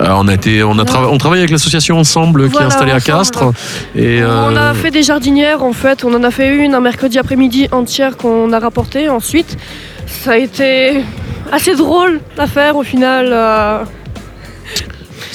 Euh, 0.00 0.08
on 0.10 0.28
a 0.28 0.34
été, 0.34 0.62
on 0.62 0.78
a 0.78 0.84
on 1.08 1.16
travaille 1.16 1.38
avec 1.38 1.50
l'association 1.50 1.98
Ensemble 1.98 2.50
qui 2.50 2.58
est 2.58 2.62
installée 2.62 2.92
à 2.92 2.96
Ensemble. 2.96 3.18
Castres. 3.18 3.52
Et, 3.94 4.22
On 4.22 4.54
a 4.54 4.74
fait 4.74 4.90
des 4.90 5.02
jardinières 5.02 5.62
en 5.62 5.72
fait. 5.72 6.04
On 6.04 6.12
en 6.14 6.22
a 6.22 6.30
fait 6.30 6.54
une 6.54 6.74
un 6.74 6.80
mercredi 6.80 7.18
après-midi 7.18 7.68
entière 7.72 8.16
qu'on 8.16 8.52
a 8.52 8.58
rapportée. 8.58 9.08
Ensuite, 9.08 9.56
ça 10.06 10.32
a 10.32 10.36
été 10.36 11.02
assez 11.50 11.74
drôle 11.74 12.20
à 12.36 12.46
faire 12.46 12.76
au 12.76 12.82
final. 12.82 13.32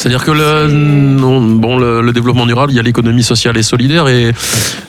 C'est-à-dire 0.01 0.25
que 0.25 0.31
le, 0.31 1.57
bon, 1.59 1.77
le, 1.77 2.11
développement 2.11 2.47
durable, 2.47 2.71
il 2.71 2.75
y 2.75 2.79
a 2.79 2.81
l'économie 2.81 3.21
sociale 3.21 3.55
et 3.55 3.61
solidaire 3.61 4.07
et 4.07 4.31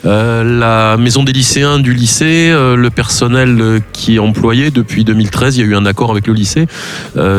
euh, 0.05 0.43
la 0.43 0.97
maison 0.97 1.23
des 1.23 1.33
lycéens 1.33 1.77
du 1.77 1.93
lycée, 1.93 2.49
euh, 2.49 2.75
le 2.75 2.89
personnel 2.89 3.61
euh, 3.61 3.79
qui 3.93 4.15
est 4.15 4.19
employé 4.19 4.71
depuis 4.71 5.03
2013, 5.03 5.55
il 5.55 5.59
y 5.59 5.63
a 5.63 5.67
eu 5.67 5.75
un 5.75 5.85
accord 5.85 6.09
avec 6.09 6.25
le 6.25 6.33
lycée. 6.33 6.65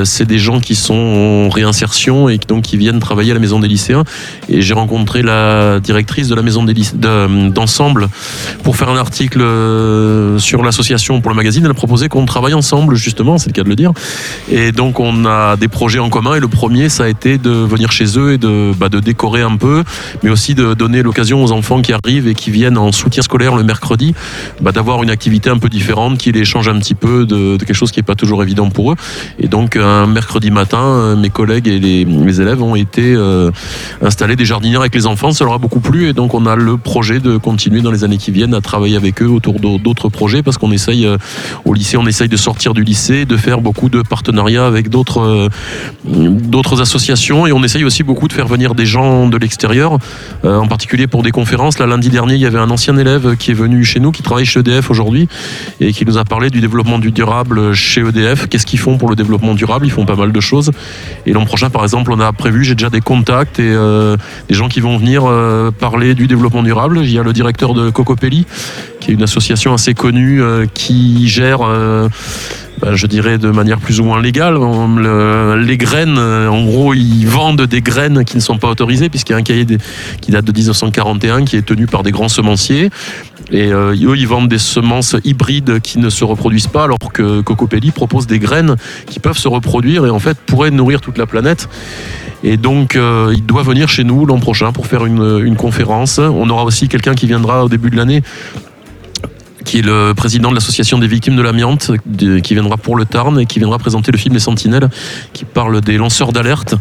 C'est 0.05 0.25
des 0.25 0.39
gens 0.39 0.61
qui 0.61 0.77
sont 0.77 0.95
en 0.95 1.49
réinsertion 1.49 2.29
et 2.29 2.39
donc 2.39 2.63
qui 2.63 2.77
viennent 2.77 3.01
travailler 3.01 3.33
à 3.33 3.35
la 3.35 3.41
maison 3.41 3.59
des 3.59 3.67
lycéens. 3.67 4.05
Et 4.49 4.63
j'ai 4.63 4.75
rencontré 4.75 5.23
la 5.23 5.81
directrice 5.81 6.29
de 6.29 6.37
la 6.37 6.43
maison 6.43 6.63
des 6.63 6.75
d'ensemble 6.95 8.09
pour 8.63 8.77
faire 8.77 8.89
un 8.89 8.97
article 8.97 9.41
sur 10.39 10.63
l'association 10.63 11.21
pour 11.21 11.31
le 11.33 11.37
magazine. 11.37 11.65
Elle 11.65 11.73
a 11.73 11.75
proposé 11.75 12.09
qu'on 12.09 12.25
travaille 12.25 12.55
ensemble 12.55 12.95
justement, 12.95 13.37
c'est 13.37 13.49
le 13.49 13.53
cas 13.53 13.65
de 13.65 13.69
le 13.69 13.77
dire. 13.77 13.91
Et 14.49 14.71
donc 14.71 15.01
on 15.01 15.25
a 15.25 15.57
des 15.57 15.69
projets 15.69 15.99
en 15.99 16.09
commun 16.09 16.37
et 16.37 16.41
le 16.41 16.49
premier 16.49 16.89
ça 16.89 17.05
a 17.05 17.09
été 17.09 17.37
de 17.37 17.64
venir 17.67 17.93
chez 17.93 18.19
eux 18.19 18.33
et 18.33 18.39
de, 18.39 18.73
bah, 18.77 18.89
de 18.89 19.01
décorer 19.01 19.43
un 19.43 19.57
peu, 19.57 19.83
mais 20.23 20.31
aussi 20.31 20.55
de 20.55 20.75
donner 20.75 21.03
l'occasion 21.03 21.43
aux 21.43 21.53
enfants 21.53 21.83
qui 21.83 21.93
arrivent 21.93 22.29
et 22.29 22.35
qui 22.35 22.51
viennent 22.51 22.79
en 22.79 22.93
soutien 22.93 23.23
scolaire 23.23 23.57
le 23.57 23.63
mercredi, 23.63 24.15
bah, 24.61 24.73
d'avoir 24.73 25.03
une 25.03 25.11
activité 25.11 25.51
un 25.51 25.59
peu 25.59 25.69
différente 25.69 26.19
qui 26.19 26.33
les 26.33 26.45
change 26.45 26.69
un 26.69 26.79
petit 26.79 26.95
peu 26.95 27.27
de, 27.27 27.57
quelque 27.59 27.75
chose 27.75 27.91
qui 27.93 27.99
n'est 27.99 28.05
pas 28.05 28.15
toujours 28.15 28.43
évident 28.43 28.71
pour 28.71 28.93
eux. 28.93 28.97
Et 29.39 29.49
donc 29.49 29.77
un 29.77 30.07
mercredi 30.07 30.51
matin, 30.51 30.79
euh, 30.83 31.17
mes 31.17 31.31
collègues 31.31 31.69
et 31.69 31.79
les, 31.79 32.05
les 32.05 32.41
élèves 32.41 32.63
ont 32.63 32.75
été 32.75 33.15
euh, 33.15 33.51
installés 34.03 34.37
des 34.37 34.45
jardinières 34.45 34.81
avec 34.81 34.95
les 34.95 35.07
enfants, 35.07 35.33
ça 35.33 35.45
leur 35.45 35.55
a 35.55 35.59
beaucoup 35.59 35.81
plu 35.81 36.09
et 36.09 36.13
donc 36.13 36.35
on 36.35 36.47
a 36.47 36.57
le 36.57 36.77
projet 36.77 37.21
de 37.21 37.37
continuer 37.37 37.81
dans 37.83 37.91
les 37.91 38.05
années 38.05 38.19
qui 38.19 38.31
viennent 38.31 38.55
à 38.55 38.61
travailler 38.61 38.97
avec 38.97 39.23
eux 39.23 39.29
autour 39.29 39.61
d'au- 39.61 39.79
d'autres 39.79 40.09
projets 40.09 40.43
parce 40.43 40.59
qu'on 40.59 40.73
essaye 40.73 41.07
euh, 41.07 41.17
au 41.65 41.75
lycée, 41.75 41.97
on 41.97 42.07
essaye 42.07 42.29
de 42.29 42.37
sortir 42.37 42.75
du 42.75 42.83
lycée, 42.85 43.25
de 43.25 43.37
faire 43.37 43.61
beaucoup 43.61 43.89
de 43.89 44.03
partenariats 44.03 44.67
avec 44.67 44.89
d'autres 44.89 45.49
d'autres 46.05 46.81
associations 46.81 47.47
et 47.47 47.53
on 47.55 47.63
essaye 47.63 47.85
aussi 47.85 48.03
beaucoup 48.03 48.29
de 48.29 48.33
faire 48.33 48.49
venir 48.49 48.75
des 48.75 48.87
gens 48.87 49.29
de 49.29 49.37
l'extérieur, 49.37 49.99
euh, 50.45 50.59
en 50.59 50.67
particulier 50.67 51.07
pour 51.07 51.23
des 51.23 51.31
conférences. 51.31 51.79
Là, 51.79 51.87
lundi 51.87 52.11
dernier, 52.11 52.35
il 52.35 52.41
y 52.41 52.47
avait 52.47 52.59
un 52.59 52.71
ancien 52.71 52.97
élève 52.97 53.37
qui 53.37 53.53
est 53.53 53.55
venu 53.55 53.85
chez 53.85 54.01
nous, 54.01 54.11
qui 54.11 54.23
travaille 54.23 54.45
chez 54.45 54.61
EDF 54.61 54.91
aujourd'hui 54.91 55.29
et 55.81 55.93
qui 55.93 56.05
nous 56.05 56.19
a 56.19 56.25
parlé 56.25 56.51
du 56.51 56.61
développement 56.61 56.99
du 56.99 57.13
durable 57.13 57.73
chez 57.75 58.01
EDF. 58.01 58.49
Qu'est-ce 58.49 58.67
qu'ils 58.67 58.79
font 58.79 58.99
pour 58.99 59.09
le 59.09 59.17
développement 59.17 59.55
durable? 59.55 59.87
Ils 59.87 59.93
font 59.93 60.05
pas 60.05 60.17
mal 60.17 60.33
de 60.33 60.41
choses. 60.41 60.73
Et 61.27 61.33
l'an 61.33 61.45
prochain, 61.45 61.71
par 61.71 61.83
exemple, 61.85 62.13
on 62.13 62.21
a 62.21 62.33
prévu, 62.33 62.65
j'ai 62.65 62.75
déjà 62.75 62.91
des 62.91 63.01
contacts 63.01 63.59
et 63.59 63.73
euh, 63.73 64.17
des 64.49 64.55
gens 64.55 64.69
qui 64.69 64.81
vont 64.81 64.97
venir 64.97 65.25
euh, 65.25 65.71
parler 65.71 66.15
du 66.15 66.27
développement 66.27 66.63
durable. 66.63 67.01
Il 67.03 67.11
y 67.11 67.19
a 67.19 67.23
le 67.23 67.33
directeur 67.33 67.75
de 67.75 67.91
Cocopelli, 67.91 68.47
qui 69.01 69.11
est 69.13 69.15
une 69.15 69.23
association 69.23 69.73
assez 69.73 69.95
connue 69.95 70.43
qui 70.75 71.29
gère 71.29 71.61
je 72.93 73.07
dirais 73.07 73.39
de 73.39 73.51
manière 73.51 73.79
plus 73.79 74.01
ou 74.01 74.05
moins 74.05 74.21
légale. 74.21 74.59
Les 75.59 75.77
graines, 75.77 76.17
euh, 76.19 76.49
en 76.49 76.65
gros, 76.65 76.95
ils 76.95 77.27
vendent 77.27 77.63
des 77.63 77.81
graines 77.81 78.25
qui 78.25 78.37
ne 78.37 78.43
sont 78.43 78.59
pas 78.59 78.69
autorisées, 78.69 79.09
puisqu'il 79.09 79.33
y 79.33 79.35
a 79.35 79.39
un 79.39 79.43
cahier 79.43 79.67
qui 80.21 80.31
date 80.31 80.45
de 80.45 80.53
1941 80.53 81.45
qui 81.45 81.57
est 81.57 81.63
tenu 81.63 81.87
par 81.87 82.03
des 82.03 82.11
grands 82.11 82.29
semenciers. 82.29 82.91
Et 83.51 83.73
euh, 83.73 83.93
eux, 83.93 84.17
ils 84.17 84.27
vendent 84.27 84.49
des 84.49 84.59
semences 84.59 85.17
hybrides 85.25 85.81
qui 85.81 85.99
ne 85.99 86.11
se 86.11 86.25
reproduisent 86.25 86.67
pas, 86.67 86.85
alors 86.85 86.99
que 87.13 87.41
Cocopelli 87.41 87.91
propose 87.91 88.27
des 88.27 88.39
graines 88.39 88.77
qui 89.07 89.21
peuvent 89.21 89.39
se 89.39 89.49
reproduire 89.49 90.07
et 90.07 90.11
en 90.11 90.19
fait 90.19 90.37
pourraient 90.47 90.71
nourrir 90.71 91.01
toute 91.01 91.19
la 91.19 91.27
planète. 91.27 91.69
Et 92.43 92.57
donc, 92.57 92.97
euh, 92.97 93.33
il 93.35 93.45
doit 93.47 93.63
venir 93.63 93.89
chez 93.89 94.05
nous 94.05 94.27
l'an 94.27 94.39
prochain 94.39 94.73
pour 94.73 94.87
faire 94.87 95.07
une 95.07 95.57
conférence. 95.57 96.19
On 96.19 96.51
aura 96.51 96.65
aussi 96.65 96.89
quelqu'un 96.89 97.15
qui 97.15 97.27
viendra 97.27 97.65
au 97.65 97.69
début 97.69 97.89
de 97.89 97.97
l'année 97.97 98.23
qui 99.65 99.79
est 99.79 99.83
le 99.83 100.13
président 100.15 100.51
de 100.51 100.55
l'association 100.55 100.99
des 100.99 101.07
victimes 101.07 101.37
de 101.37 101.43
l'amiante, 101.43 101.91
qui 102.43 102.55
viendra 102.55 102.77
pour 102.77 102.97
le 102.97 103.05
Tarn 103.05 103.39
et 103.39 103.47
qui 103.47 103.59
viendra 103.59 103.79
présenter 103.79 104.13
le 104.13 104.19
film 104.19 104.35
Les 104.35 104.41
Sentinelles, 104.41 104.89
qui 105.33 105.45
parle 105.45 105.81
des 105.81 105.97
lanceurs 105.97 106.33
d'alerte 106.33 106.75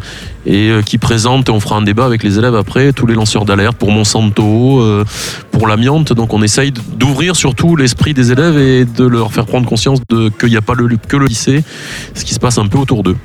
et 0.46 0.68
euh, 0.68 0.82
qui 0.82 0.98
présente, 0.98 1.48
on 1.48 1.60
fera 1.60 1.76
un 1.76 1.82
débat 1.82 2.04
avec 2.04 2.22
les 2.22 2.38
élèves 2.38 2.54
après, 2.54 2.92
tous 2.92 3.06
les 3.06 3.14
lanceurs 3.14 3.44
d'alerte 3.44 3.76
pour 3.76 3.90
Monsanto, 3.90 4.80
euh, 4.80 5.04
pour 5.50 5.66
l'amiante. 5.66 6.12
Donc 6.12 6.34
on 6.34 6.42
essaye 6.42 6.72
d'ouvrir 6.72 7.36
surtout 7.36 7.76
l'esprit 7.76 8.14
des 8.14 8.32
élèves 8.32 8.58
et 8.58 8.84
de 8.84 9.04
leur 9.04 9.32
faire 9.32 9.46
prendre 9.46 9.66
conscience 9.66 10.00
qu'il 10.38 10.50
n'y 10.50 10.56
a 10.56 10.62
pas 10.62 10.74
que 10.74 11.16
le 11.16 11.26
lycée, 11.26 11.64
ce 12.14 12.24
qui 12.24 12.34
se 12.34 12.40
passe 12.40 12.58
un 12.58 12.66
peu 12.66 12.78
autour 12.78 13.02
d'eux. 13.02 13.16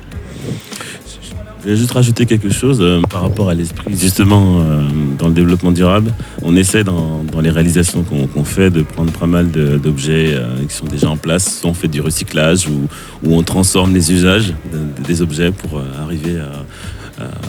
Je 1.62 1.68
vais 1.68 1.76
juste 1.76 1.92
rajouter 1.92 2.24
quelque 2.24 2.48
chose 2.50 2.78
euh, 2.80 3.02
par 3.02 3.20
rapport 3.20 3.50
à 3.50 3.54
l'esprit, 3.54 3.94
justement, 3.94 4.60
euh, 4.60 4.82
dans 5.18 5.28
le 5.28 5.34
développement 5.34 5.72
durable. 5.72 6.10
On 6.42 6.56
essaie 6.56 6.84
dans, 6.84 7.22
les 7.42 7.50
réalisations 7.50 8.02
qu'on 8.02 8.44
fait 8.44 8.70
de 8.70 8.82
prendre 8.82 9.12
pas 9.12 9.26
mal 9.26 9.50
d'objets 9.50 10.32
euh, 10.34 10.64
qui 10.66 10.74
sont 10.74 10.86
déjà 10.86 11.10
en 11.10 11.18
place. 11.18 11.60
Soit 11.60 11.70
on 11.70 11.74
fait 11.74 11.88
du 11.88 12.00
recyclage 12.00 12.66
ou, 12.66 12.88
on 13.30 13.42
transforme 13.42 13.92
les 13.92 14.10
usages 14.12 14.54
de- 14.72 15.02
des 15.06 15.20
objets 15.20 15.50
pour 15.50 15.82
arriver 16.02 16.38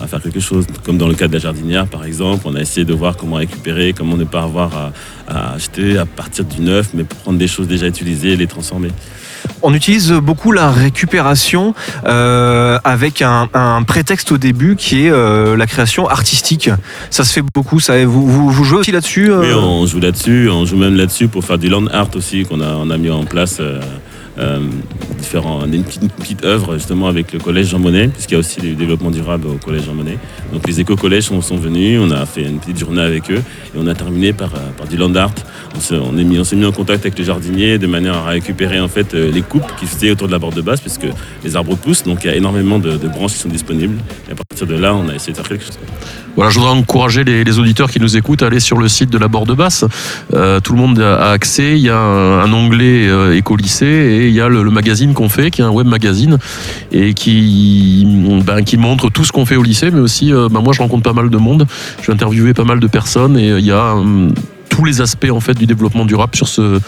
à 0.02 0.08
faire 0.08 0.22
quelque 0.22 0.42
chose. 0.42 0.66
Comme 0.84 0.98
dans 0.98 1.08
le 1.08 1.14
cas 1.16 1.30
de 1.30 1.34
la 1.34 1.40
jardinière, 1.40 1.88
par 1.88 2.04
exemple, 2.04 2.42
on 2.46 2.56
a 2.56 2.60
essayé 2.62 2.86
de 2.86 2.94
voir 2.94 3.16
comment 3.16 3.38
récupérer, 3.38 3.94
comment 3.94 4.18
ne 4.18 4.26
pas 4.26 4.44
avoir 4.44 4.76
à, 4.76 4.92
à 5.28 5.54
acheter 5.54 5.98
à 5.98 6.06
partir 6.06 6.44
du 6.44 6.60
neuf, 6.62 6.90
mais 6.94 7.06
prendre 7.06 7.38
des 7.40 7.48
choses 7.48 7.68
déjà 7.68 7.88
utilisées 7.88 8.34
et 8.34 8.38
les 8.38 8.48
transformer. 8.48 8.90
On 9.64 9.74
utilise 9.74 10.12
beaucoup 10.12 10.52
la 10.52 10.72
récupération 10.72 11.74
euh, 12.06 12.80
avec 12.84 13.22
un, 13.22 13.48
un 13.54 13.84
prétexte 13.84 14.32
au 14.32 14.38
début 14.38 14.76
qui 14.76 15.06
est 15.06 15.12
euh, 15.12 15.56
la 15.56 15.68
création 15.68 16.08
artistique. 16.08 16.70
Ça 17.10 17.24
se 17.24 17.34
fait 17.34 17.44
beaucoup. 17.54 17.80
Ça, 17.80 18.04
vous, 18.06 18.26
vous, 18.28 18.50
vous 18.50 18.64
jouez 18.64 18.80
aussi 18.80 18.92
là-dessus 18.92 19.32
euh 19.32 19.40
Oui, 19.42 19.54
on 19.54 19.86
joue 19.86 20.00
là-dessus, 20.00 20.50
on 20.50 20.66
joue 20.66 20.78
même 20.78 20.96
là-dessus 20.96 21.28
pour 21.28 21.44
faire 21.44 21.58
du 21.58 21.70
land 21.70 21.88
art 21.88 22.10
aussi, 22.16 22.46
qu'on 22.46 22.62
a, 22.62 22.74
on 22.74 22.90
a 22.90 22.98
mis 22.98 23.10
en 23.10 23.24
place 23.26 23.58
euh, 23.60 23.80
différents, 25.18 25.66
une 25.66 25.84
petite, 25.84 26.02
une 26.02 26.10
petite 26.10 26.46
œuvre 26.46 26.76
justement 26.76 27.08
avec 27.08 27.34
le 27.34 27.40
collège 27.40 27.68
Jean 27.68 27.80
Monnet, 27.80 28.08
puisqu'il 28.08 28.34
y 28.34 28.38
a 28.38 28.40
aussi 28.40 28.60
du 28.60 28.76
développement 28.76 29.12
durable 29.12 29.48
au 29.48 29.56
collège 29.56 29.86
Jean 29.86 29.94
Monnet. 29.94 30.18
Donc 30.54 30.68
les 30.68 30.80
éco-collèges 30.80 31.26
sont, 31.26 31.58
venus, 31.58 32.00
on 32.02 32.12
a 32.12 32.26
fait 32.26 32.44
une 32.44 32.60
petite 32.60 32.80
journée 32.80 33.02
avec 33.02 33.30
eux 33.30 33.42
et 33.76 33.78
on 33.78 33.88
a 33.88 33.94
terminé 33.94 34.34
par, 34.34 34.54
euh, 34.56 34.72
par 34.78 34.88
du 34.88 34.98
land 34.98 35.14
art. 35.16 35.34
On 35.76 35.80
s'est, 35.80 35.98
mis, 36.24 36.38
mis 36.56 36.66
en 36.66 36.72
contact 36.72 37.06
avec 37.06 37.18
les 37.18 37.26
jardiniers 37.26 37.78
de 37.78 37.88
manière 37.88 38.16
à 38.16 38.30
récupérer 38.30 38.80
en 38.80 38.88
fait 38.88 39.14
euh, 39.14 39.32
les 39.32 39.42
coupes 39.42 39.76
qui 39.80 39.86
faisaient 39.86 40.12
autour 40.12 40.28
de 40.28 40.34
la 40.34 40.40
borde 40.40 40.56
de 40.56 40.62
base, 40.62 40.82
puisque 40.82 41.08
les 41.44 41.56
arbres 41.56 41.76
poussent, 41.76 42.04
donc 42.04 42.24
il 42.24 42.28
y 42.28 42.30
a 42.30 42.36
énormément 42.36 42.80
de, 42.80 42.98
de 42.98 43.08
branches 43.08 43.34
qui 43.34 43.40
sont 43.40 43.50
disponibles. 43.50 43.98
Et 44.30 44.34
à 44.34 44.36
partir 44.36 44.68
de 44.68 44.76
là, 44.76 44.96
on 44.96 45.08
a 45.10 45.16
essayé 45.16 45.34
de 45.34 45.38
faire 45.38 45.48
quelque 45.48 45.66
chose. 45.66 45.80
Voilà, 46.42 46.52
je 46.52 46.58
voudrais 46.58 46.74
encourager 46.74 47.24
les, 47.24 47.60
auditeurs 47.60 47.92
qui 47.92 48.00
nous 48.00 48.18
écoutent 48.18 48.42
à 48.42 48.48
aller 48.48 48.60
sur 48.60 48.80
le 48.80 48.88
site 48.88 49.12
de 49.12 49.20
la 49.20 49.28
Borde 49.28 49.56
Basse. 49.56 49.86
Euh, 50.34 50.60
tout 50.60 50.74
le 50.74 50.80
monde 50.80 51.00
a 51.00 51.30
accès. 51.30 51.78
Il 51.78 51.84
y 51.84 51.90
a 51.92 52.00
un, 52.00 52.52
onglet 52.52 53.08
euh, 53.08 53.38
éco-lycée 53.38 53.86
et 53.86 54.28
il 54.28 54.34
y 54.34 54.42
a 54.42 54.50
le, 54.50 54.64
magazine 54.72 55.14
qu'on 55.14 55.30
fait, 55.30 55.52
qui 55.52 55.62
est 55.62 55.64
un 55.64 55.70
web 55.70 55.86
magazine 55.86 56.40
et 56.92 57.14
qui, 57.14 58.08
ben, 58.44 58.66
montre 58.80 59.12
tout 59.12 59.24
ce 59.24 59.32
qu'on 59.32 59.46
fait 59.46 59.56
au 59.56 59.62
lycée, 59.62 59.92
mais 59.92 60.00
aussi, 60.00 60.34
euh, 60.34 60.50
ben, 60.50 60.62
moi, 60.62 60.74
je 60.74 60.82
rencontre 60.82 61.04
pas 61.04 61.14
mal 61.14 61.30
de 61.30 61.38
monde. 61.38 61.68
Je 62.02 62.08
vais 62.08 62.14
interviewer 62.14 62.56
pas 62.56 62.64
mal 62.64 62.80
de 62.80 62.88
personnes 62.88 63.38
et 63.38 63.50
il 63.50 63.66
y 63.66 63.72
a 63.72 63.94
hum, 63.94 64.34
tous 64.68 64.84
les 64.84 65.00
aspects 65.00 65.30
en 65.32 65.42
fait 65.42 65.54
du 65.54 65.68
développement 65.68 66.06
durable 66.06 66.36
sur 66.36 66.48
ce, 66.48 66.82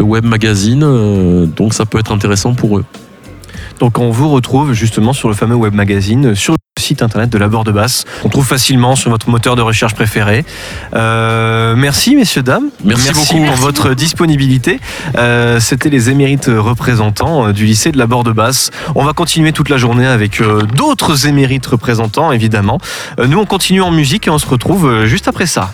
web 0.00 0.24
magazine. 0.24 1.48
Donc, 1.56 1.74
ça 1.74 1.86
peut 1.86 1.98
être 1.98 2.12
intéressant 2.12 2.54
pour 2.54 2.78
eux. 2.78 2.84
Donc 3.80 3.98
on 3.98 4.10
vous 4.10 4.28
retrouve 4.28 4.74
justement 4.74 5.12
sur 5.12 5.28
le 5.28 5.34
fameux 5.34 5.56
web 5.56 5.74
magazine, 5.74 6.36
sur 6.36 6.54
site 6.92 7.02
internet 7.02 7.30
de 7.30 7.38
la 7.38 7.48
Borde 7.48 7.70
Basse. 7.70 8.04
On 8.22 8.28
trouve 8.28 8.46
facilement 8.46 8.96
sur 8.96 9.10
votre 9.10 9.30
moteur 9.30 9.56
de 9.56 9.62
recherche 9.62 9.94
préféré. 9.94 10.44
Euh, 10.94 11.74
merci 11.74 12.14
messieurs 12.16 12.42
dames. 12.42 12.68
Merci 12.84 13.12
beaucoup. 13.14 13.46
pour 13.46 13.56
votre 13.56 13.94
disponibilité. 13.94 14.78
Euh, 15.16 15.58
C'était 15.58 15.88
les 15.88 16.10
émérites 16.10 16.50
représentants 16.54 17.46
euh, 17.46 17.52
du 17.54 17.64
lycée 17.64 17.92
de 17.92 17.98
la 17.98 18.06
Borde 18.06 18.34
Basse. 18.34 18.70
On 18.94 19.04
va 19.04 19.14
continuer 19.14 19.52
toute 19.52 19.70
la 19.70 19.78
journée 19.78 20.06
avec 20.06 20.42
euh, 20.42 20.62
d'autres 20.76 21.26
émérites 21.26 21.64
représentants 21.64 22.30
évidemment. 22.30 22.78
Nous 23.26 23.38
on 23.38 23.46
continue 23.46 23.80
en 23.80 23.90
musique 23.90 24.26
et 24.26 24.30
on 24.30 24.38
se 24.38 24.46
retrouve 24.46 25.06
juste 25.06 25.28
après 25.28 25.46
ça. 25.46 25.72